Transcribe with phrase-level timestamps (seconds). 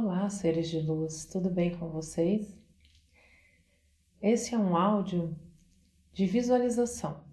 [0.00, 2.56] Olá, seres de luz, tudo bem com vocês?
[4.22, 5.36] Esse é um áudio
[6.12, 7.24] de visualização,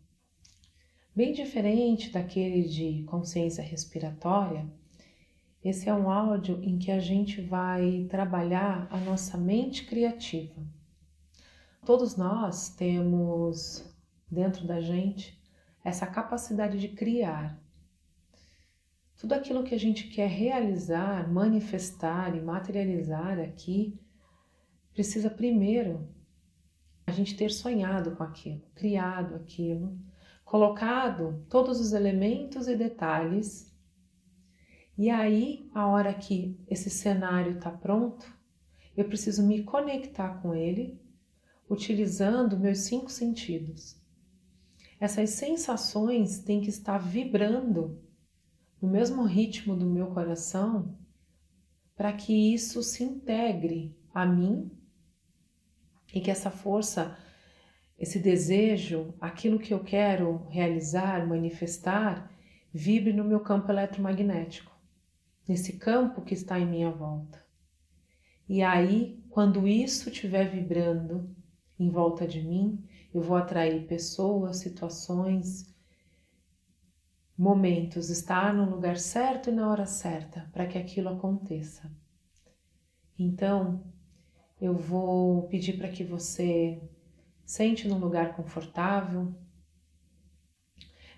[1.15, 4.67] bem diferente daquele de consciência respiratória.
[5.63, 10.59] Esse é um áudio em que a gente vai trabalhar a nossa mente criativa.
[11.85, 13.95] Todos nós temos
[14.27, 15.39] dentro da gente
[15.83, 17.63] essa capacidade de criar,
[19.25, 23.99] tudo aquilo que a gente quer realizar, manifestar e materializar aqui,
[24.93, 26.07] precisa primeiro
[27.07, 29.97] a gente ter sonhado com aquilo, criado aquilo,
[30.43, 33.75] colocado todos os elementos e detalhes.
[34.95, 38.31] E aí, a hora que esse cenário está pronto,
[38.95, 41.01] eu preciso me conectar com ele,
[41.67, 43.99] utilizando meus cinco sentidos.
[44.99, 48.04] Essas sensações têm que estar vibrando
[48.85, 50.95] no mesmo ritmo do meu coração,
[51.95, 54.71] para que isso se integre a mim
[56.13, 57.17] e que essa força,
[57.97, 62.31] esse desejo, aquilo que eu quero realizar, manifestar,
[62.71, 64.71] vibre no meu campo eletromagnético,
[65.47, 67.43] nesse campo que está em minha volta.
[68.47, 71.35] E aí, quando isso estiver vibrando
[71.79, 75.74] em volta de mim, eu vou atrair pessoas, situações,
[77.37, 81.91] momentos, estar no lugar certo e na hora certa para que aquilo aconteça.
[83.17, 83.83] Então,
[84.59, 86.81] eu vou pedir para que você
[87.45, 89.33] sente num lugar confortável.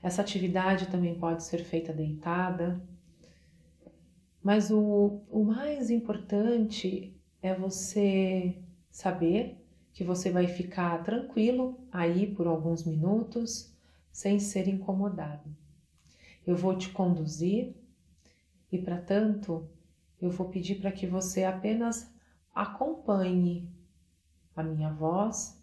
[0.02, 2.82] Essa atividade também pode ser feita deitada,
[4.42, 8.58] mas o, o mais importante é você
[8.90, 13.76] saber que você vai ficar tranquilo aí por alguns minutos
[14.12, 15.67] sem ser incomodado.
[16.48, 17.76] Eu vou te conduzir
[18.72, 19.70] e, para tanto,
[20.22, 22.10] eu vou pedir para que você apenas
[22.56, 23.70] acompanhe
[24.56, 25.62] a minha voz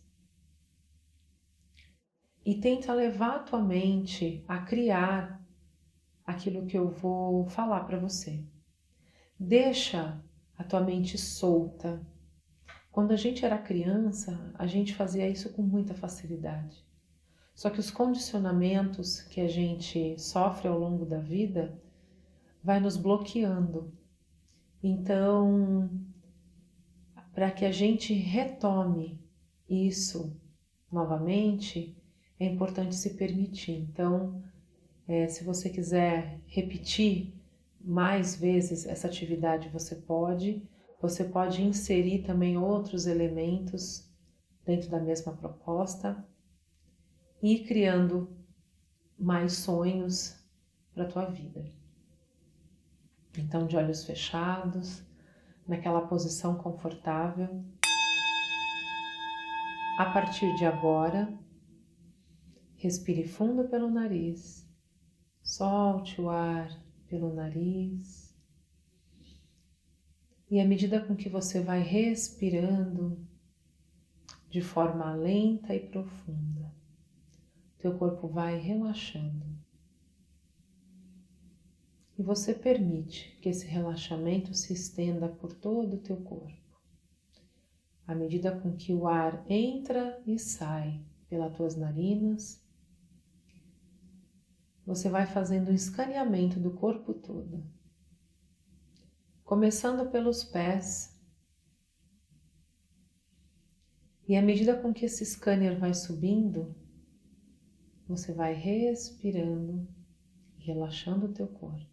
[2.45, 5.43] e tenta levar a tua mente a criar
[6.23, 8.45] aquilo que eu vou falar para você.
[9.41, 10.23] Deixa
[10.57, 12.07] a tua mente solta.
[12.93, 16.85] Quando a gente era criança, a gente fazia isso com muita facilidade.
[17.55, 21.81] Só que os condicionamentos que a gente sofre ao longo da vida
[22.63, 23.93] vai nos bloqueando.
[24.83, 25.89] Então,
[27.33, 29.21] para que a gente retome
[29.69, 30.37] isso
[30.91, 31.97] novamente,
[32.39, 33.81] é importante se permitir.
[33.83, 34.43] Então,
[35.07, 37.35] é, se você quiser repetir
[37.81, 40.67] mais vezes essa atividade, você pode.
[41.01, 44.11] Você pode inserir também outros elementos
[44.65, 46.27] dentro da mesma proposta
[47.45, 48.35] e ir criando
[49.19, 50.43] mais sonhos
[50.95, 51.71] para a tua vida.
[53.37, 55.05] Então, de olhos fechados,
[55.69, 57.63] naquela posição confortável.
[59.99, 61.39] A partir de agora,
[62.77, 64.67] respire fundo pelo nariz,
[65.43, 66.71] solte o ar
[67.09, 68.35] pelo nariz.
[70.51, 73.23] E à medida com que você vai respirando
[74.49, 76.64] de forma lenta e profunda,
[77.85, 79.45] teu corpo vai relaxando.
[82.17, 86.81] E você permite que esse relaxamento se estenda por todo o teu corpo.
[88.07, 92.65] À medida com que o ar entra e sai pelas tuas narinas,
[94.87, 97.63] você vai fazendo um escaneamento do corpo todo.
[99.43, 101.15] Começando pelos pés.
[104.27, 106.75] E à medida com que esse scanner vai subindo,
[108.07, 109.87] você vai respirando
[110.65, 111.87] relaxando o teu corpo.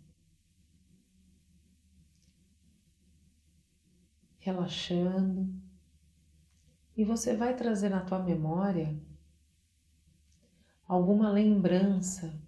[4.39, 5.53] Relaxando.
[6.95, 8.97] E você vai trazer na tua memória
[10.87, 12.41] alguma lembrança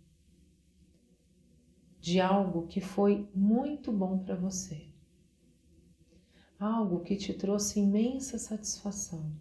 [2.00, 4.90] de algo que foi muito bom para você.
[6.58, 9.36] Algo que te trouxe imensa satisfação.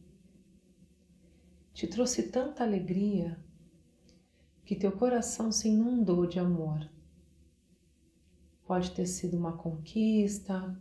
[1.72, 3.42] Te trouxe tanta alegria
[4.64, 6.88] que teu coração se inundou de amor.
[8.64, 10.78] Pode ter sido uma conquista,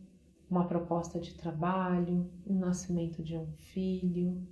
[0.50, 4.48] uma proposta de trabalho, o nascimento de um filho,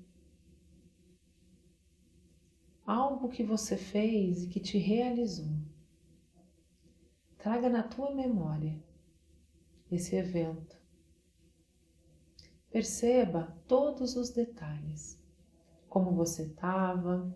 [2.86, 5.54] algo que você fez e que te realizou.
[7.38, 8.82] Traga na tua memória
[9.92, 10.78] esse evento.
[12.72, 15.20] Perceba todos os detalhes,
[15.88, 17.36] como você estava,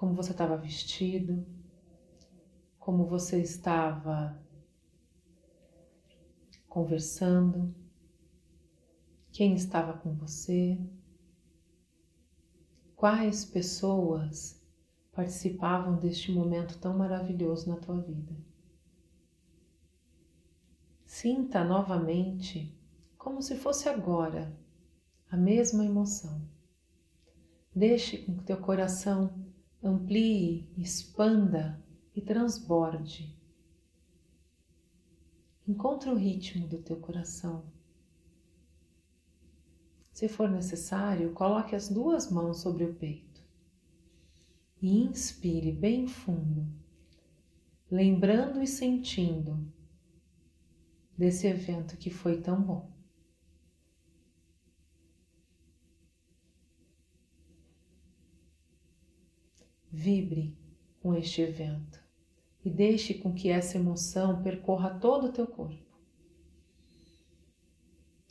[0.00, 1.46] como você estava vestido,
[2.78, 4.42] como você estava
[6.66, 7.74] conversando,
[9.30, 10.80] quem estava com você,
[12.96, 14.66] quais pessoas
[15.12, 18.34] participavam deste momento tão maravilhoso na tua vida.
[21.04, 22.74] Sinta novamente,
[23.18, 24.58] como se fosse agora,
[25.30, 26.48] a mesma emoção.
[27.76, 29.39] Deixe com que teu coração
[29.82, 31.82] amplie, expanda
[32.14, 33.34] e transborde.
[35.66, 37.64] Encontre o ritmo do teu coração.
[40.12, 43.42] Se for necessário, coloque as duas mãos sobre o peito
[44.82, 46.66] e inspire bem fundo,
[47.90, 49.72] lembrando e sentindo
[51.16, 52.99] desse evento que foi tão bom.
[59.90, 60.56] Vibre
[61.00, 62.00] com este evento
[62.64, 65.90] e deixe com que essa emoção percorra todo o teu corpo.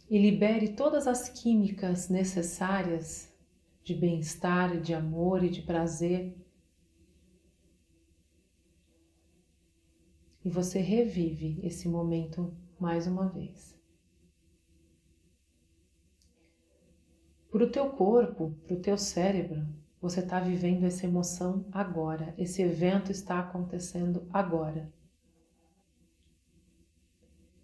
[0.09, 3.31] E libere todas as químicas necessárias
[3.83, 6.35] de bem-estar, de amor e de prazer.
[10.43, 13.77] E você revive esse momento mais uma vez.
[17.51, 19.67] Para o teu corpo, para o teu cérebro,
[20.01, 24.91] você está vivendo essa emoção agora, esse evento está acontecendo agora.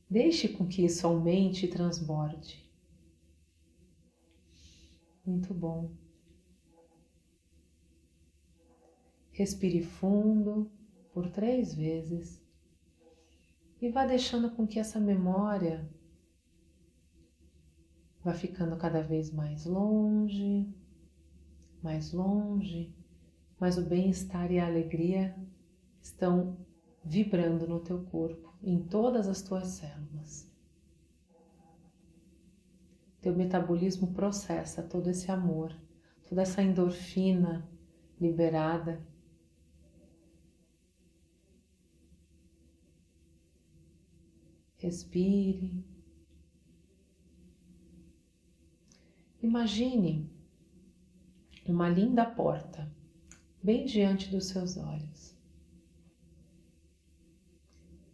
[0.09, 2.63] Deixe com que isso aumente e transborde.
[5.25, 5.91] Muito bom.
[9.31, 10.71] Respire fundo
[11.13, 12.41] por três vezes
[13.81, 15.89] e vá deixando com que essa memória
[18.23, 20.67] vá ficando cada vez mais longe,
[21.85, 22.91] mais longe,
[23.59, 25.35] mas o bem-estar e a alegria
[26.01, 26.57] estão
[27.03, 30.51] vibrando no teu corpo, em todas as tuas células.
[33.21, 35.79] Teu metabolismo processa todo esse amor,
[36.27, 37.69] toda essa endorfina
[38.19, 39.05] liberada
[44.77, 45.83] Respire.
[49.41, 50.34] Imagine
[51.71, 52.91] uma linda porta
[53.61, 55.35] bem diante dos seus olhos.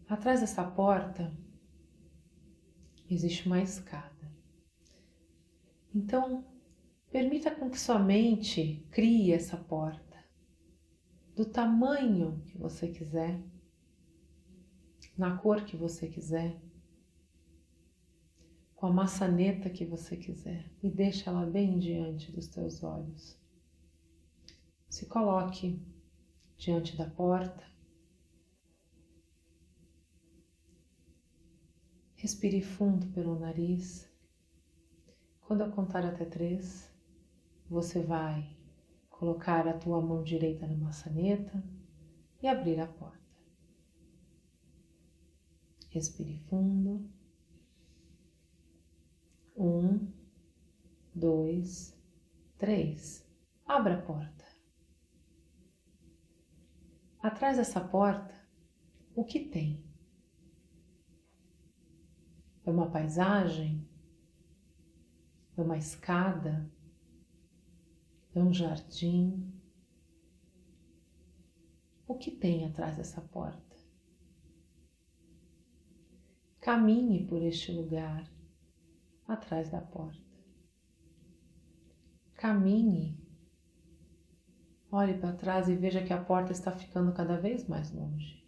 [0.08, 1.32] Atrás dessa porta
[3.10, 4.32] existe uma escada.
[5.94, 6.46] Então,
[7.12, 10.18] permita com que sua mente crie essa porta
[11.36, 13.42] do tamanho que você quiser
[15.18, 16.60] na cor que você quiser,
[18.76, 23.40] com a maçaneta que você quiser e deixa ela bem diante dos teus olhos.
[24.92, 25.82] Se coloque
[26.58, 27.64] diante da porta.
[32.16, 34.12] Respire fundo pelo nariz.
[35.40, 36.94] Quando eu contar até três,
[37.70, 38.54] você vai
[39.10, 41.64] colocar a tua mão direita na maçaneta
[42.42, 43.18] e abrir a porta.
[45.88, 47.10] Respire fundo.
[49.56, 50.12] Um,
[51.16, 51.98] dois,
[52.58, 53.26] três.
[53.66, 54.41] Abra a porta.
[57.22, 58.34] Atrás dessa porta,
[59.16, 59.86] o que tem?
[62.66, 63.88] É uma paisagem?
[65.56, 66.68] É uma escada?
[68.34, 69.54] É um jardim?
[72.08, 73.78] O que tem atrás dessa porta?
[76.60, 78.28] Caminhe por este lugar
[79.28, 80.20] atrás da porta.
[82.34, 83.21] Caminhe.
[84.92, 88.46] Olhe para trás e veja que a porta está ficando cada vez mais longe.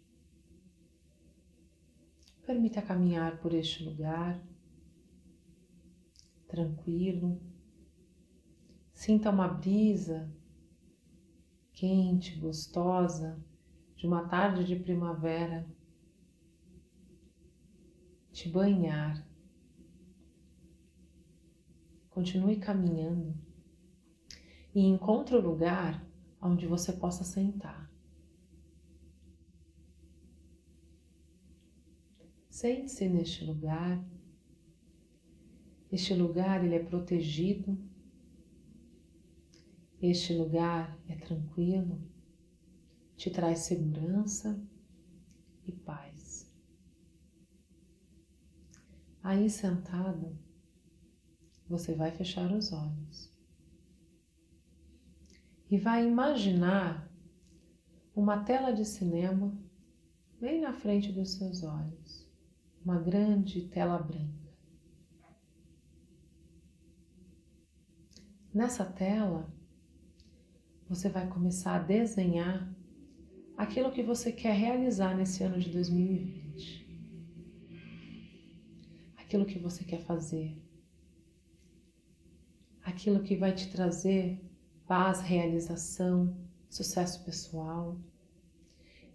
[2.44, 4.38] Permita caminhar por este lugar,
[6.46, 7.40] tranquilo.
[8.92, 10.30] Sinta uma brisa
[11.72, 13.42] quente, gostosa,
[13.96, 15.66] de uma tarde de primavera
[18.30, 19.26] te banhar.
[22.10, 23.34] Continue caminhando
[24.74, 26.04] e encontre o lugar
[26.44, 27.90] onde você possa sentar.
[32.50, 34.04] Sente-se neste lugar.
[35.90, 37.78] Este lugar ele é protegido.
[40.02, 41.98] Este lugar é tranquilo,
[43.16, 44.62] te traz segurança
[45.66, 46.54] e paz.
[49.22, 50.38] Aí sentado,
[51.66, 53.33] você vai fechar os olhos
[55.70, 57.10] e vai imaginar
[58.14, 59.52] uma tela de cinema
[60.40, 62.24] bem na frente dos seus olhos.
[62.84, 64.44] uma grande tela branca.
[68.52, 69.50] Nessa tela,
[70.86, 72.70] você vai começar a desenhar
[73.56, 76.84] aquilo que você quer realizar nesse ano de 2020.
[79.16, 80.54] Aquilo que você quer fazer.
[82.82, 84.43] Aquilo que vai te trazer
[84.86, 86.34] paz, realização,
[86.68, 87.96] sucesso pessoal.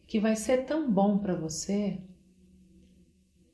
[0.08, 2.00] Que vai ser tão bom para você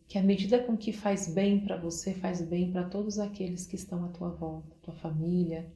[0.07, 3.75] que à medida com que faz bem para você, faz bem para todos aqueles que
[3.75, 5.71] estão à tua volta, tua família,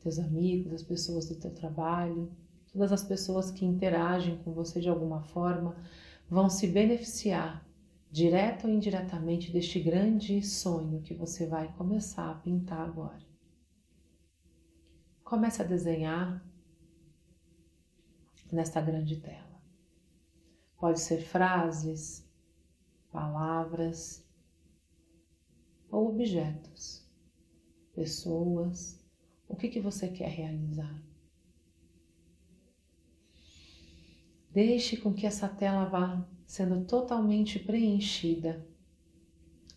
[0.00, 2.30] teus amigos, as pessoas do teu trabalho,
[2.72, 5.76] todas as pessoas que interagem com você de alguma forma
[6.28, 7.66] vão se beneficiar,
[8.10, 13.31] direta ou indiretamente, deste grande sonho que você vai começar a pintar agora.
[15.32, 16.46] Comece a desenhar
[18.52, 19.62] nesta grande tela.
[20.76, 22.30] Pode ser frases,
[23.10, 24.28] palavras
[25.90, 27.10] ou objetos,
[27.94, 29.02] pessoas,
[29.48, 31.02] o que, que você quer realizar.
[34.50, 38.68] Deixe com que essa tela vá sendo totalmente preenchida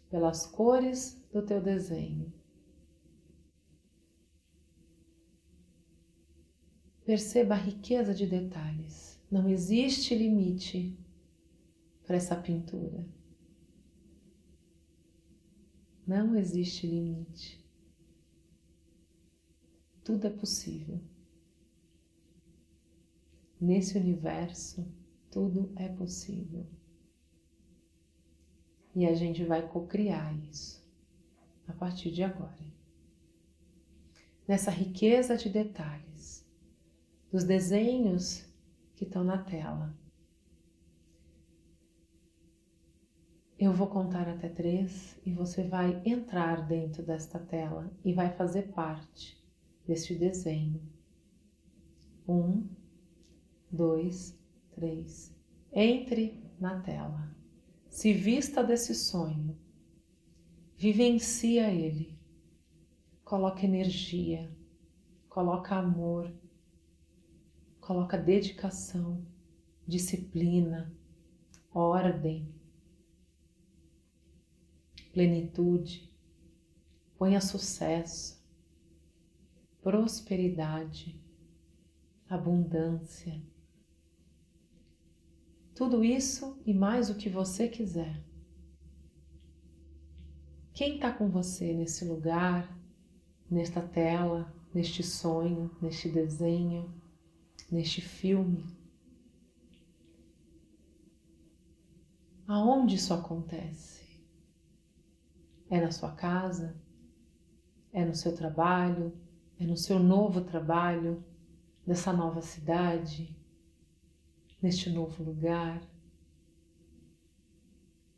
[0.09, 2.34] pelas cores do teu desenho.
[7.05, 9.21] Perceba a riqueza de detalhes.
[9.29, 10.97] Não existe limite
[12.03, 13.05] para essa pintura.
[16.05, 17.63] Não existe limite.
[20.03, 20.99] Tudo é possível.
[23.61, 24.87] Nesse universo,
[25.29, 26.65] tudo é possível.
[28.95, 30.83] E a gente vai cocriar isso
[31.67, 32.65] a partir de agora.
[34.47, 36.34] Nessa riqueza de detalhes,
[37.35, 38.45] dos desenhos
[38.95, 39.93] que estão na tela
[43.59, 48.71] Eu vou contar até três e você vai entrar dentro desta tela e vai fazer
[48.71, 49.37] parte
[49.85, 50.81] deste desenho.
[52.25, 52.69] Um,
[53.69, 54.39] dois,
[54.71, 55.35] três.
[55.73, 57.35] Entre na tela.
[57.89, 59.57] Se vista desse sonho.
[60.77, 62.17] Vivencia ele.
[63.25, 64.49] Coloca energia.
[65.27, 66.33] Coloca amor.
[67.85, 69.23] Coloca dedicação,
[69.87, 70.91] disciplina,
[71.71, 72.51] ordem
[75.13, 76.11] plenitude,
[77.15, 78.43] ponha sucesso,
[79.83, 81.15] prosperidade,
[82.27, 83.39] abundância.
[85.75, 88.19] Tudo isso e mais o que você quiser.
[90.73, 92.75] Quem está com você nesse lugar,
[93.47, 96.91] nesta tela, neste sonho, neste desenho,
[97.75, 98.63] neste filme?
[102.47, 104.23] Aonde isso acontece?
[105.69, 106.73] É na sua casa?
[107.91, 109.13] É no seu trabalho?
[109.59, 111.21] É no seu novo trabalho?
[111.85, 113.35] Nessa nova cidade?
[114.61, 115.81] Neste novo lugar?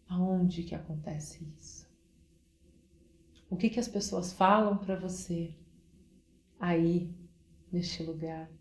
[0.07, 1.87] Aonde que acontece isso?
[3.49, 5.55] O que que as pessoas falam para você
[6.59, 7.11] aí,
[7.71, 8.56] neste lugar?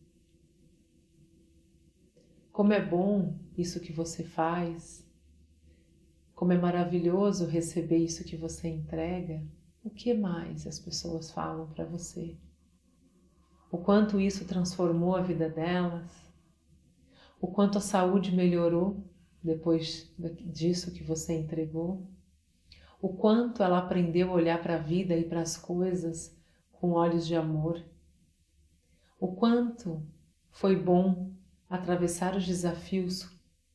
[2.57, 5.07] Como é bom isso que você faz,
[6.35, 9.45] como é maravilhoso receber isso que você entrega,
[9.85, 12.35] o que mais as pessoas falam para você?
[13.71, 16.11] O quanto isso transformou a vida delas?
[17.39, 19.05] O quanto a saúde melhorou
[19.43, 20.11] depois
[20.47, 22.09] disso que você entregou?
[23.03, 26.35] O quanto ela aprendeu a olhar para a vida e para as coisas
[26.73, 27.85] com olhos de amor?
[29.21, 30.03] O quanto
[30.51, 31.36] foi bom
[31.69, 33.29] atravessar os desafios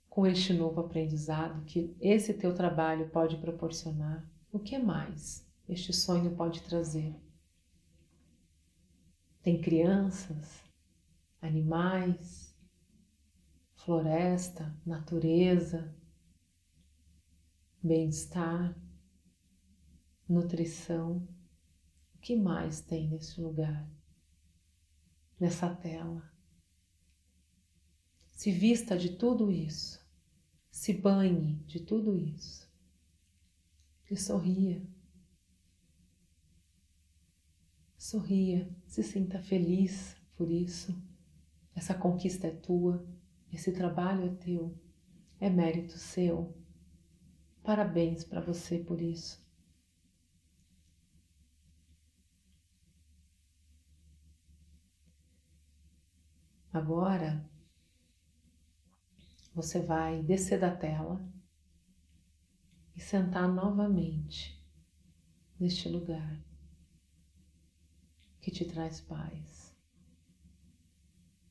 [0.10, 4.30] com este novo aprendizado que esse teu trabalho pode proporcionar?
[4.52, 7.16] O que mais este sonho pode trazer?
[9.42, 10.62] Tem crianças,
[11.42, 12.56] animais,
[13.74, 15.96] floresta, natureza,
[17.82, 18.76] bem-estar,
[20.30, 21.28] nutrição.
[22.14, 23.90] O que mais tem nesse lugar,
[25.40, 26.31] nessa tela?
[28.42, 30.04] Se vista de tudo isso
[30.72, 32.68] se banhe de tudo isso
[34.10, 34.82] e sorria.
[37.96, 41.00] Sorria, se sinta feliz por isso.
[41.76, 43.08] Essa conquista é tua,
[43.54, 44.76] esse trabalho é teu,
[45.40, 46.58] é mérito seu.
[47.62, 49.40] Parabéns para você por isso.
[56.74, 57.48] Agora,
[59.62, 61.24] você vai descer da tela
[62.96, 64.60] e sentar novamente
[65.60, 66.44] neste lugar
[68.42, 69.78] que te traz paz.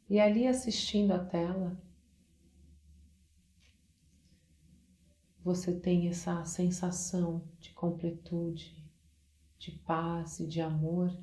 [0.09, 1.81] E ali assistindo a tela,
[5.45, 8.85] você tem essa sensação de completude,
[9.57, 11.17] de paz e de amor.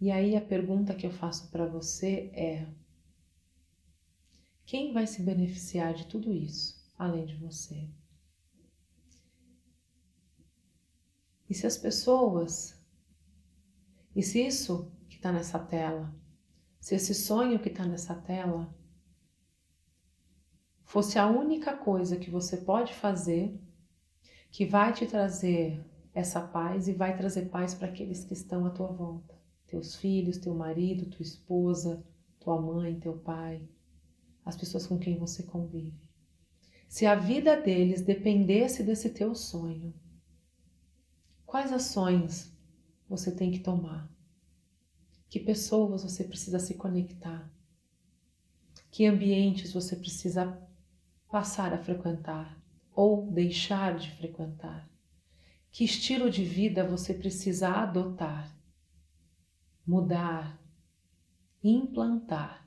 [0.00, 2.66] E aí a pergunta que eu faço para você é:
[4.68, 7.88] quem vai se beneficiar de tudo isso além de você?
[11.48, 12.78] E se as pessoas,
[14.14, 16.14] e se isso que está nessa tela,
[16.78, 18.68] se esse sonho que está nessa tela
[20.84, 23.58] fosse a única coisa que você pode fazer
[24.50, 25.82] que vai te trazer
[26.12, 29.34] essa paz e vai trazer paz para aqueles que estão à tua volta,
[29.66, 32.04] teus filhos, teu marido, tua esposa,
[32.38, 33.66] tua mãe, teu pai,
[34.48, 35.94] as pessoas com quem você convive.
[36.88, 39.92] Se a vida deles dependesse desse teu sonho,
[41.44, 42.50] quais ações
[43.06, 44.10] você tem que tomar?
[45.28, 47.52] Que pessoas você precisa se conectar?
[48.90, 50.58] Que ambientes você precisa
[51.30, 52.58] passar a frequentar
[52.94, 54.90] ou deixar de frequentar?
[55.70, 58.58] Que estilo de vida você precisa adotar,
[59.86, 60.58] mudar,
[61.62, 62.66] implantar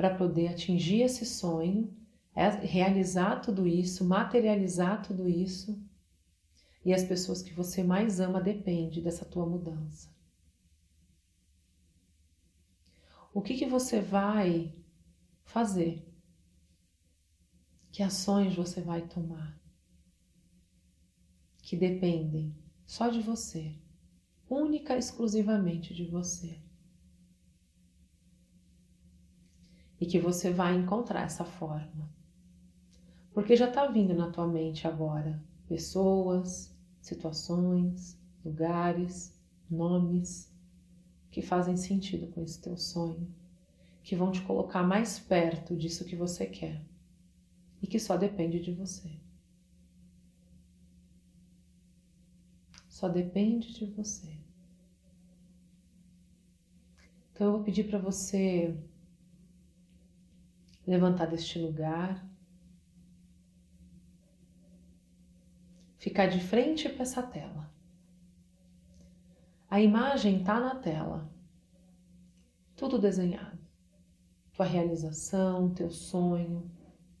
[0.00, 1.94] para poder atingir esse sonho,
[2.34, 5.78] é, realizar tudo isso, materializar tudo isso
[6.82, 10.08] e as pessoas que você mais ama dependem dessa tua mudança.
[13.34, 14.74] O que, que você vai
[15.44, 16.10] fazer
[17.92, 19.60] que ações você vai tomar
[21.62, 23.76] que dependem só de você,
[24.48, 26.69] única exclusivamente de você.
[30.00, 32.10] E que você vai encontrar essa forma.
[33.32, 39.38] Porque já está vindo na tua mente agora pessoas, situações, lugares,
[39.70, 40.52] nomes
[41.30, 43.32] que fazem sentido com esse teu sonho,
[44.02, 46.84] que vão te colocar mais perto disso que você quer
[47.80, 49.10] e que só depende de você.
[52.88, 54.36] Só depende de você.
[57.32, 58.76] Então eu vou pedir para você
[60.90, 62.28] levantar deste lugar,
[65.98, 67.70] ficar de frente para essa tela.
[69.68, 71.32] A imagem está na tela,
[72.74, 73.60] tudo desenhado.
[74.52, 76.68] Tua realização, teu sonho,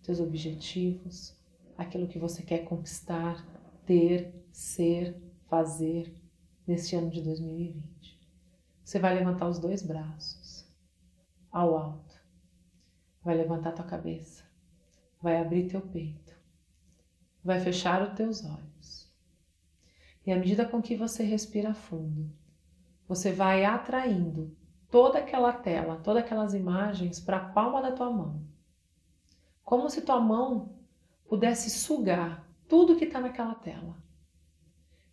[0.02, 1.38] seus objetivos,
[1.78, 3.46] aquilo que você quer conquistar,
[3.86, 6.12] ter, ser, fazer
[6.66, 8.20] neste ano de 2020.
[8.82, 10.68] Você vai levantar os dois braços
[11.52, 12.09] ao alto,
[13.22, 14.44] vai levantar tua cabeça,
[15.20, 16.34] vai abrir teu peito,
[17.42, 19.10] vai fechar os teus olhos.
[20.26, 22.30] E à medida com que você respira fundo,
[23.08, 24.56] você vai atraindo
[24.90, 28.50] toda aquela tela, todas aquelas imagens para a palma da tua mão
[29.70, 30.74] como se tua mão
[31.28, 33.96] pudesse sugar tudo que está naquela tela.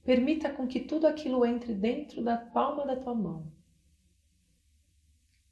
[0.04, 3.52] Permita com que tudo aquilo entre dentro da palma da tua mão.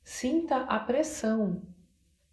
[0.04, 1.62] Sinta a pressão,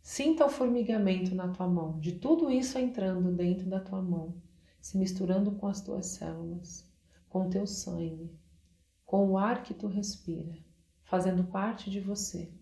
[0.02, 4.34] sinta o formigamento na tua mão, de tudo isso entrando dentro da tua mão,
[4.80, 6.86] se misturando com as tuas células,
[7.28, 8.36] com o teu sangue,
[9.06, 10.58] com o ar que tu respira,
[11.04, 12.52] fazendo parte de você,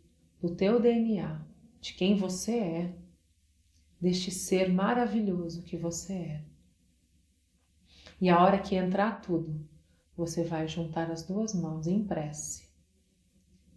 [0.41, 1.45] do teu DNA,
[1.81, 2.99] de quem você é
[4.01, 6.45] deste ser maravilhoso que você é.
[8.21, 9.67] E a hora que entrar tudo,
[10.17, 12.69] você vai juntar as duas mãos em prece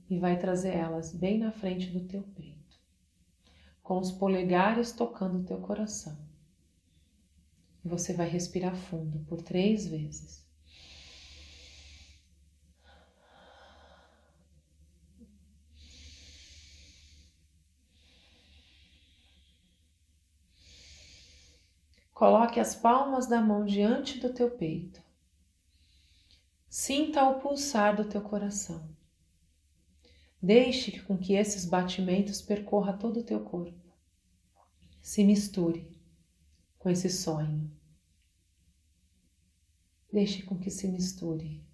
[0.09, 2.52] e vai trazer elas bem na frente do teu peito,
[3.83, 6.17] com os polegares tocando o teu coração.
[7.83, 10.41] E você vai respirar fundo por três vezes.
[22.13, 25.03] Coloque as palmas da mão diante do teu peito.
[26.69, 29.02] Sinta o pulsar do teu coração.
[30.43, 33.79] Deixe com que esses batimentos percorra todo o teu corpo.
[35.01, 35.89] Se misture
[36.77, 37.71] com esse sonho.
[40.11, 41.65] Deixe com que se misture.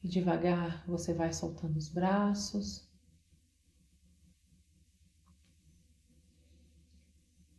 [0.00, 2.88] E devagar você vai soltando os braços,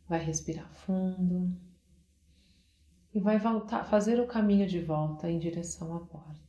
[0.06, 1.58] Vai respirar fundo
[3.14, 6.44] e vai voltar, fazer o caminho de volta em direção à porta.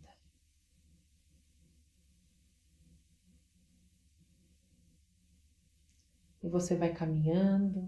[6.56, 7.86] você vai caminhando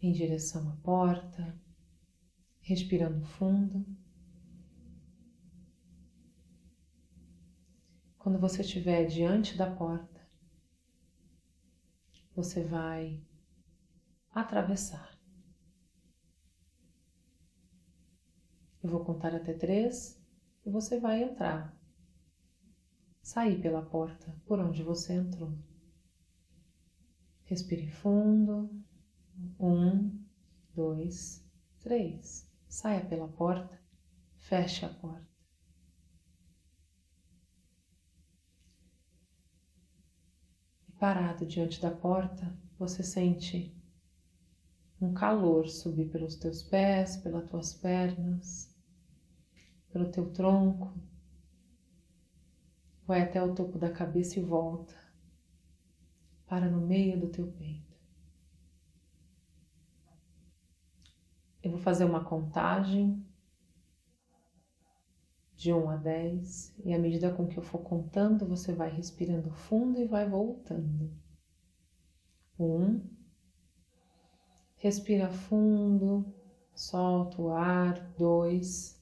[0.00, 1.60] em direção à porta,
[2.58, 3.84] respirando fundo.
[8.16, 10.26] Quando você estiver diante da porta,
[12.34, 13.22] você vai
[14.30, 15.09] atravessar.
[18.82, 20.18] Eu vou contar até três
[20.64, 21.76] e você vai entrar,
[23.22, 25.52] sair pela porta por onde você entrou.
[27.44, 28.70] Respire fundo.
[29.58, 30.24] Um,
[30.74, 31.44] dois,
[31.80, 32.48] três.
[32.68, 33.78] Saia pela porta,
[34.36, 35.28] feche a porta.
[40.88, 43.76] E parado diante da porta, você sente
[45.00, 48.69] um calor subir pelos teus pés, pelas tuas pernas,
[49.90, 50.92] pelo teu tronco,
[53.06, 54.94] vai até o topo da cabeça e volta
[56.46, 57.98] para no meio do teu peito.
[61.62, 63.24] Eu vou fazer uma contagem
[65.54, 69.50] de 1 a 10 e à medida com que eu for contando, você vai respirando
[69.50, 71.12] fundo e vai voltando.
[72.58, 73.00] 1
[74.76, 76.24] Respira fundo,
[76.74, 78.00] solta o ar.
[78.16, 78.99] 2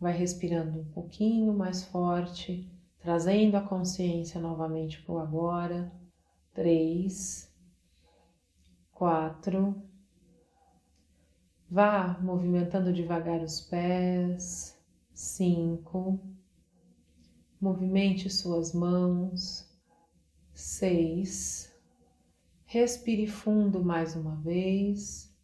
[0.00, 5.92] Vai respirando um pouquinho mais forte, trazendo a consciência novamente para o agora
[6.54, 7.52] três,
[8.92, 9.82] quatro.
[11.70, 14.78] Vá movimentando devagar os pés,
[15.14, 16.20] cinco.
[17.60, 19.68] Movimente suas mãos,
[20.52, 21.72] seis.
[22.64, 25.34] Respire fundo mais uma vez,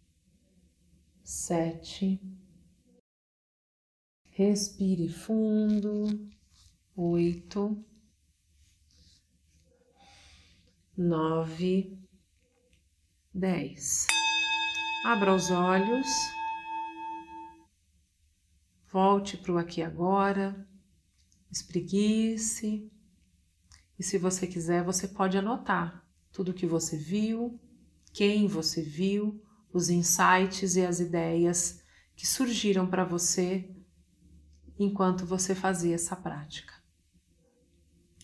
[1.23, 2.21] sete.
[4.39, 6.29] Respire fundo,
[6.95, 7.83] oito.
[10.95, 11.99] Nove,
[13.33, 14.07] dez.
[15.07, 16.07] Abra os olhos,
[18.93, 20.69] volte para o aqui agora,
[21.51, 22.93] espreguice.
[23.99, 27.59] E se você quiser, você pode anotar tudo que você viu,
[28.13, 31.83] quem você viu, os insights e as ideias
[32.15, 33.75] que surgiram para você
[34.79, 36.75] enquanto você fazia essa prática.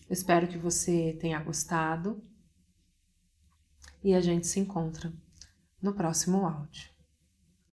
[0.09, 2.21] Espero que você tenha gostado
[4.03, 5.11] e a gente se encontra
[5.81, 6.92] no próximo áudio.